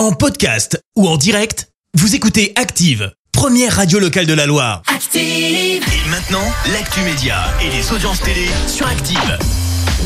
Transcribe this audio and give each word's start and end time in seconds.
En 0.00 0.12
podcast 0.12 0.82
ou 0.96 1.06
en 1.06 1.18
direct, 1.18 1.68
vous 1.92 2.14
écoutez 2.14 2.54
Active, 2.56 3.12
première 3.32 3.76
radio 3.76 3.98
locale 3.98 4.24
de 4.24 4.32
la 4.32 4.46
Loire. 4.46 4.80
Active. 4.86 5.20
Et 5.22 6.08
maintenant, 6.08 6.40
l'actu 6.72 7.00
média 7.02 7.44
et 7.62 7.68
les 7.68 7.92
audiences 7.92 8.22
télé 8.22 8.46
sur 8.66 8.86
Active. 8.86 9.38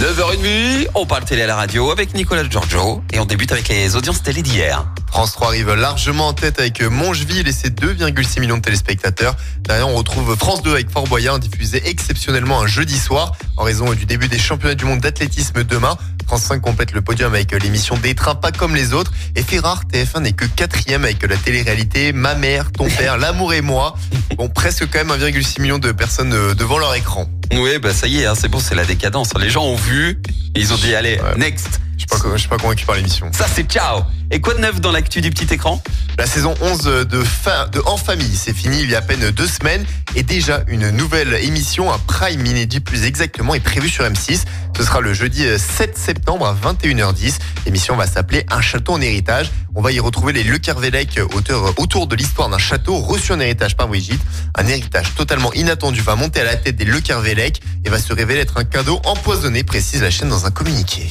9h30, 0.01 0.88
on 0.96 1.07
parle 1.07 1.25
télé 1.25 1.43
à 1.43 1.46
la 1.46 1.54
radio 1.54 1.93
avec 1.93 2.12
Nicolas 2.12 2.43
Giorgio 2.43 3.04
et 3.12 3.21
on 3.21 3.25
débute 3.25 3.53
avec 3.53 3.69
les 3.69 3.95
audiences 3.95 4.21
télé 4.21 4.43
d'hier. 4.43 4.85
France 5.15 5.31
3 5.35 5.47
arrive 5.47 5.73
largement 5.75 6.27
en 6.27 6.33
tête 6.33 6.59
avec 6.59 6.83
Mongeville 6.83 7.47
et 7.47 7.53
ses 7.53 7.69
2,6 7.71 8.41
millions 8.41 8.57
de 8.57 8.62
téléspectateurs. 8.62 9.37
Derrière, 9.61 9.89
on 9.89 9.95
retrouve 9.95 10.37
France 10.37 10.61
2 10.65 10.73
avec 10.73 10.91
Fort 10.91 11.05
Boyard, 11.05 11.39
diffusé 11.39 11.89
exceptionnellement 11.89 12.61
un 12.61 12.67
jeudi 12.67 12.98
soir 12.98 13.30
en 13.57 13.62
raison 13.62 13.93
du 13.93 14.07
début 14.07 14.27
des 14.27 14.41
championnats 14.41 14.75
du 14.75 14.85
monde 14.87 14.98
d'athlétisme 14.98 15.62
demain. 15.62 15.97
France 16.27 16.43
5 16.43 16.61
complète 16.61 16.91
le 16.91 17.01
podium 17.01 17.33
avec 17.33 17.53
l'émission 17.53 17.97
Des 17.97 18.16
trains 18.16 18.35
pas 18.35 18.51
comme 18.51 18.75
les 18.75 18.93
autres. 18.93 19.12
Et 19.37 19.45
fait 19.45 19.61
rare, 19.61 19.85
TF1 19.85 20.23
n'est 20.23 20.33
que 20.33 20.47
quatrième 20.47 21.05
avec 21.05 21.23
la 21.25 21.37
télé-réalité 21.37 22.12
Ma 22.12 22.35
mère, 22.35 22.73
ton 22.73 22.88
père, 22.88 23.16
l'amour 23.16 23.55
et 23.55 23.60
moi. 23.60 23.95
Bon, 24.37 24.49
presque 24.49 24.88
quand 24.91 24.99
même 25.05 25.16
1,6 25.16 25.62
million 25.62 25.79
de 25.79 25.93
personnes 25.93 26.33
euh, 26.33 26.55
devant 26.55 26.79
leur 26.79 26.93
écran. 26.96 27.29
Oui, 27.52 27.79
bah 27.79 27.95
ça 27.95 28.09
y 28.09 28.23
est, 28.23 28.27
hein, 28.27 28.35
c'est 28.37 28.49
bon, 28.49 28.59
c'est 28.59 28.74
la 28.74 28.85
décadence. 28.85 29.30
Les 29.38 29.49
gens 29.49 29.62
ont 29.62 29.77
vu, 29.77 30.21
et 30.57 30.60
ils 30.60 30.73
ont 30.73 30.77
dit 30.77 30.93
allez, 30.93 31.21
Ouais. 31.21 31.38
next. 31.38 31.80
Je 32.14 32.20
suis 32.20 32.28
pas, 32.28 32.36
je 32.36 32.41
suis 32.41 32.48
pas 32.48 32.56
convaincu 32.59 32.86
par 32.86 32.96
l'émission. 32.96 33.30
Ça 33.32 33.46
c'est 33.52 33.64
ciao. 33.64 34.02
Et 34.30 34.41
quoi 34.41 34.54
de 34.54 34.60
neuf 34.60 34.80
dans 34.80 34.92
l'actu 34.92 35.20
du 35.20 35.30
petit 35.30 35.52
écran? 35.52 35.82
La 36.18 36.27
saison 36.27 36.54
11 36.60 37.06
de, 37.09 37.23
fin, 37.23 37.66
de 37.68 37.80
En 37.87 37.96
Famille, 37.96 38.37
c'est 38.37 38.54
fini 38.54 38.80
il 38.82 38.90
y 38.90 38.95
a 38.95 38.98
à 38.98 39.02
peine 39.02 39.30
deux 39.30 39.46
semaines 39.46 39.84
et 40.14 40.23
déjà 40.23 40.62
une 40.68 40.90
nouvelle 40.90 41.34
émission, 41.34 41.92
un 41.92 41.98
prime 41.98 42.46
inédit 42.46 42.80
plus 42.80 43.04
exactement, 43.04 43.54
est 43.54 43.60
prévue 43.60 43.88
sur 43.88 44.04
M6. 44.04 44.45
Ce 44.77 44.82
sera 44.82 45.00
le 45.00 45.12
jeudi 45.12 45.45
euh, 45.46 45.59
7 45.59 45.96
septembre 45.96 46.46
à 46.46 46.54
21h10. 46.54 47.34
L'émission 47.66 47.96
va 47.96 48.06
s'appeler 48.06 48.45
Un 48.51 48.60
château 48.60 48.92
en 48.92 49.01
héritage. 49.01 49.51
On 49.74 49.82
va 49.82 49.92
y 49.92 50.01
retrouver 50.01 50.32
les 50.32 50.45
Le 50.45 50.59
Kervelec, 50.59 51.20
auteurs 51.34 51.78
autour 51.78 52.06
de 52.06 52.16
l'histoire 52.16 52.48
d'un 52.48 52.59
château 52.59 52.96
reçu 52.96 53.32
en 53.32 53.40
héritage 53.40 53.76
par 53.76 53.88
Brigitte. 53.88 54.23
Un 54.56 54.66
héritage 54.66 55.15
totalement 55.16 55.52
inattendu 55.52 56.01
va 56.01 56.15
monter 56.16 56.40
à 56.40 56.45
la 56.45 56.56
tête 56.56 56.76
des 56.76 56.84
Le 56.84 56.99
et 57.84 57.90
va 57.90 57.99
se 57.99 58.12
révéler 58.12 58.40
être 58.40 58.59
un 58.59 58.65
cadeau 58.65 59.01
empoisonné, 59.04 59.65
précise 59.65 60.02
la 60.02 60.10
chaîne 60.10 60.28
dans 60.28 60.46
un 60.46 60.51
communiqué. 60.51 61.09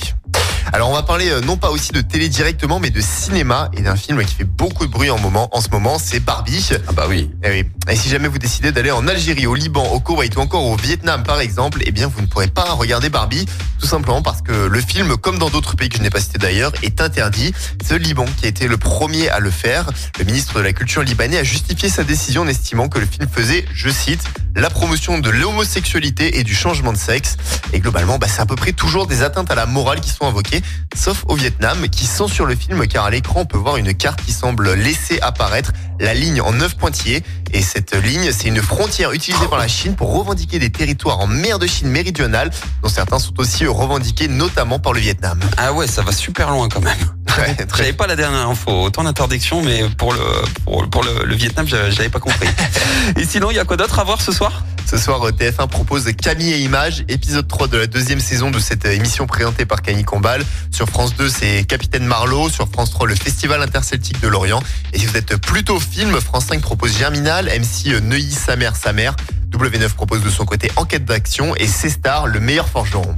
Alors 0.74 0.90
on 0.90 0.94
va 0.94 1.04
parler 1.04 1.30
euh, 1.30 1.40
non 1.40 1.56
pas 1.56 1.70
aussi 1.70 1.92
de 1.92 2.02
télé 2.02 2.30
directement, 2.30 2.80
mais 2.80 2.90
de 2.90 3.00
cinéma 3.00 3.70
et 3.78 3.84
d'un 3.84 3.96
film 3.96 4.26
qui 4.26 4.34
fait 4.34 4.44
beaucoup 4.44 4.88
de 4.88 4.92
bruit 4.92 5.12
en, 5.12 5.20
moment, 5.20 5.48
en 5.56 5.62
ce 5.62 5.70
moment, 5.70 6.00
c'est 6.00 6.20
Barbie. 6.20 6.68
Ah 6.88 6.94
bah 6.94 7.06
oui. 7.08 7.30
Eh 7.44 7.50
oui. 7.52 7.66
Et 7.88 7.96
si 7.96 8.10
jamais 8.10 8.28
vous 8.28 8.40
décidez 8.40 8.72
d'aller 8.72 8.90
en 8.90 9.08
Algérie, 9.08 9.46
au 9.46 9.54
Liban, 9.54 9.86
au 9.92 10.00
Koweït 10.00 10.36
ou 10.36 10.40
encore 10.40 10.66
au 10.66 10.76
Vietnam 10.76 11.22
par 11.22 11.42
exemple, 11.42 11.84
eh 11.86 11.92
bien 11.92 12.08
vous 12.08 12.22
ne 12.22 12.26
pourrez 12.26 12.48
pas 12.48 12.72
regarder 12.72 13.10
Barbie, 13.10 13.46
tout 13.80 13.86
simplement 13.86 14.24
parce 14.24 14.42
que 14.42 14.52
le 14.52 14.82
film, 14.82 15.16
comme 15.16 15.38
dans 15.38 15.52
d'autres 15.52 15.76
pays 15.76 15.90
que 15.90 15.98
je 15.98 16.02
n'ai 16.02 16.10
pas 16.10 16.20
cités 16.20 16.40
d'ailleurs, 16.40 16.72
est 16.82 17.02
interdit. 17.02 17.54
C'est 17.84 18.00
le 18.00 18.04
Liban 18.04 18.26
qui 18.38 18.46
a 18.46 18.50
été 18.50 18.68
le 18.68 18.78
premier 18.78 19.30
à 19.30 19.40
le 19.40 19.52
faire. 19.52 19.92
Le 20.18 20.26
ministre 20.26 20.56
de 20.56 20.62
la 20.62 20.74
Culture 20.74 21.04
libanais 21.04 21.38
a 21.38 21.44
justifié 21.44 21.88
sa 21.88 22.04
décision 22.04 22.42
en 22.42 22.48
estimant 22.48 22.90
que 22.90 22.98
le 22.98 23.06
film 23.06 23.28
faisait, 23.32 23.66
je 23.76 23.92
cite, 23.92 24.24
la 24.56 24.72
promotion 24.72 25.20
de 25.20 25.30
l'homosexualité 25.30 26.40
et 26.40 26.44
du 26.44 26.56
changement 26.56 26.94
de 26.94 26.98
sexe. 26.98 27.38
Et 27.74 27.80
globalement, 27.80 28.18
bah, 28.18 28.28
c'est 28.28 28.42
à 28.42 28.48
peu 28.48 28.56
près 28.56 28.72
toujours 28.72 29.06
des 29.06 29.22
atteintes 29.22 29.52
à 29.52 29.56
la 29.56 29.68
morale 29.68 30.00
qui 30.00 30.10
sont 30.10 30.26
invoquées, 30.26 30.63
sauf 30.96 31.24
au 31.28 31.36
Vietnam, 31.36 31.88
qui 31.90 32.06
censure 32.06 32.46
le 32.46 32.56
film 32.56 32.86
car 32.88 33.06
à 33.06 33.10
l'écran 33.10 33.42
on 33.42 33.46
peut 33.46 33.58
voir 33.58 33.78
une 33.78 33.94
carte 33.94 34.24
qui 34.24 34.32
semble 34.32 34.74
laisser 34.74 35.20
apparaître 35.22 35.72
la 36.00 36.14
ligne 36.14 36.42
en 36.42 36.52
neuf 36.52 36.76
pointillés. 36.76 37.24
Et 37.52 37.62
cette 37.62 37.96
ligne, 37.96 38.32
c'est 38.32 38.48
une 38.48 38.62
frontière 38.62 39.12
utilisée 39.12 39.48
par 39.48 39.60
la 39.60 39.68
Chine 39.68 39.96
pour 39.96 40.18
revendiquer 40.18 40.60
des 40.60 40.72
territoires 40.72 41.20
en 41.20 41.28
mer 41.28 41.60
de 41.60 41.68
Chine 41.68 41.90
méridionale, 41.90 42.52
dont 42.82 42.90
certains 42.90 43.20
sont 43.20 43.40
aussi 43.40 43.66
revendiqués 43.66 44.28
notamment 44.28 44.80
par 44.80 44.94
le 44.94 45.00
Vietnam. 45.00 45.40
Ah 45.58 45.74
ouais, 45.74 45.88
ça 45.88 46.02
va 46.02 46.12
super 46.12 46.50
loin 46.50 46.68
quand 46.68 46.82
même. 46.82 46.98
Très- 47.34 47.68
J'avais 47.78 47.94
pas 47.94 48.08
la 48.08 48.16
dernière 48.16 48.48
info. 48.48 48.72
Autant 48.84 49.04
d'interdiction, 49.04 49.62
mais 49.64 49.84
pour 49.98 50.14
le 50.14 50.20
pour, 50.64 50.90
pour 50.90 51.04
le, 51.04 51.26
le 51.26 51.36
Vietnam, 51.36 51.66
l'avais 51.72 52.10
pas 52.10 52.20
compris. 52.20 52.48
et 53.18 53.26
sinon, 53.26 53.52
il 53.52 53.56
y 53.56 53.60
a 53.60 53.66
quoi 53.66 53.78
d'autre 53.78 54.00
à 54.00 54.04
voir 54.04 54.22
ce 54.22 54.32
soir? 54.32 54.64
Ce 54.86 54.98
soir, 54.98 55.22
TF1 55.32 55.68
propose 55.70 56.06
Camille 56.22 56.52
et 56.54 56.60
Images, 56.60 57.04
épisode 57.08 57.48
3 57.48 57.68
de 57.68 57.78
la 57.78 57.88
deuxième 57.88 58.20
saison 58.20 58.52
de 58.52 58.60
cette 58.60 58.86
émission 58.86 59.26
présentée 59.26 59.66
par 59.66 59.82
Camille 59.82 60.04
Combal. 60.04 60.44
Sur 60.72 60.88
France 60.88 61.16
2, 61.16 61.30
c'est 61.30 61.64
Capitaine 61.64 62.06
Marlowe. 62.06 62.50
Sur 62.50 62.68
France 62.70 62.92
3, 62.92 63.08
le 63.08 63.16
Festival 63.16 63.62
interceltique 63.64 64.20
de 64.22 64.28
Lorient. 64.28 64.62
Et 64.92 65.00
si 65.00 65.06
vous 65.08 65.18
êtes 65.18 65.38
plutôt 65.38 65.80
film, 65.80 66.20
France 66.22 66.46
5 66.48 66.62
propose 66.62 66.96
Germinal, 66.98 67.46
MC 67.48 68.00
Neuilly, 68.02 68.34
sa 68.34 68.56
mère, 68.56 68.76
sa 68.76 68.94
mère. 68.94 69.16
W9 69.52 69.90
propose 69.94 70.22
de 70.22 70.30
son 70.30 70.46
côté 70.46 70.72
Enquête 70.76 71.06
d'action 71.06 71.56
et 71.56 71.68
C-Star, 71.68 72.28
le 72.28 72.40
meilleur 72.40 72.68
forgeron. 72.68 73.16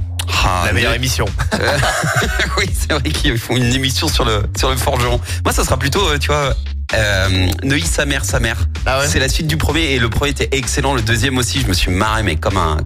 Ah, 0.48 0.62
La 0.66 0.72
meilleure 0.72 0.94
émission. 0.94 1.24
oui, 2.58 2.70
c'est 2.72 2.92
vrai 2.92 3.10
qu'ils 3.10 3.36
font 3.38 3.56
une 3.56 3.72
émission 3.74 4.06
sur 4.08 4.24
le 4.24 4.42
sur 4.56 4.70
le 4.70 4.76
forgeron. 4.76 5.20
Moi, 5.44 5.52
ça 5.52 5.64
sera 5.64 5.76
plutôt, 5.76 6.06
euh, 6.08 6.18
tu 6.18 6.28
vois, 6.28 6.54
euh, 6.94 7.48
Neuilly 7.64 7.86
sa 7.86 8.04
mère, 8.06 8.24
sa 8.24 8.38
mère. 8.38 8.56
Ah 8.86 9.00
ouais 9.00 9.08
C'est 9.08 9.18
la 9.18 9.28
suite 9.28 9.46
du 9.48 9.56
premier 9.56 9.92
et 9.94 9.98
le 9.98 10.08
premier 10.08 10.30
était 10.30 10.48
excellent. 10.52 10.94
Le 10.94 11.02
deuxième 11.02 11.36
aussi, 11.38 11.60
je 11.60 11.66
me 11.66 11.72
suis 11.72 11.90
marré, 11.90 12.22
mais 12.22 12.36
comme 12.36 12.56
un 12.56 12.76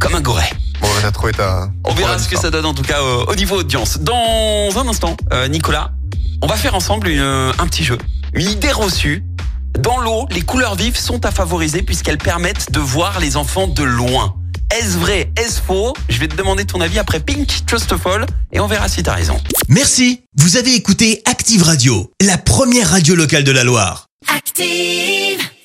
comme 0.00 0.14
un 0.14 0.20
goret. 0.20 0.50
Bon, 0.80 0.88
t'as 1.00 1.10
trouvé 1.12 1.32
ta. 1.32 1.68
On 1.84 1.94
verra 1.94 2.18
ce 2.18 2.28
que 2.28 2.36
ça 2.36 2.50
donne 2.50 2.66
en 2.66 2.74
tout 2.74 2.82
cas 2.82 3.00
euh, 3.00 3.24
au 3.28 3.34
niveau 3.36 3.56
audience. 3.60 3.98
Dans 4.00 4.68
un 4.76 4.88
instant, 4.88 5.16
euh, 5.32 5.48
Nicolas, 5.48 5.92
on 6.42 6.46
va 6.46 6.56
faire 6.56 6.74
ensemble 6.74 7.08
une- 7.08 7.20
un 7.58 7.66
petit 7.66 7.84
jeu, 7.84 7.96
une 8.34 8.50
idée 8.50 8.72
reçue. 8.72 9.24
Dans 9.78 9.98
l'eau, 9.98 10.26
les 10.30 10.40
couleurs 10.42 10.74
vives 10.74 10.96
sont 10.98 11.24
à 11.24 11.30
favoriser 11.30 11.82
puisqu'elles 11.82 12.18
permettent 12.18 12.72
de 12.72 12.80
voir 12.80 13.20
les 13.20 13.36
enfants 13.36 13.68
de 13.68 13.82
loin. 13.84 14.34
Est-ce 14.70 14.98
vrai 14.98 15.30
Est-ce 15.36 15.60
faux? 15.60 15.94
Je 16.08 16.18
vais 16.18 16.26
te 16.26 16.34
demander 16.34 16.64
ton 16.64 16.80
avis 16.80 16.98
après 16.98 17.20
Pink 17.20 17.48
Trust 17.66 17.96
Fall 17.96 18.26
et 18.52 18.58
on 18.58 18.66
verra 18.66 18.88
si 18.88 19.02
t'as 19.02 19.14
raison. 19.14 19.40
Merci, 19.68 20.22
vous 20.36 20.56
avez 20.56 20.74
écouté 20.74 21.22
Active 21.24 21.62
Radio, 21.62 22.10
la 22.20 22.36
première 22.36 22.90
radio 22.90 23.14
locale 23.14 23.44
de 23.44 23.52
la 23.52 23.62
Loire. 23.62 24.08
Active. 24.34 25.46